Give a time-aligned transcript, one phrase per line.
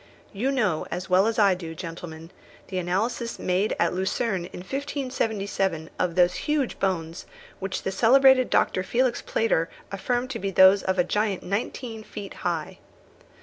[0.33, 2.31] You know as well as I do, gentlemen,
[2.69, 7.27] the analysis made at Lucerne in 1577 of those huge bones
[7.59, 8.81] which the celebrated Dr.
[8.81, 12.79] Felix Plater affirmed to be those of a giant nineteen feet high.